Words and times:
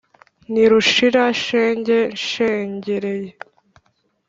Ntirushira 0.51 1.23
shenge 1.43 1.97
nshengereye 2.21 3.31